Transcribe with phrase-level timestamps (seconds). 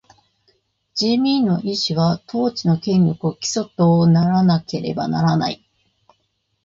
[0.95, 5.63] 人民の意思は、統治の権力を基礎とならなければならない。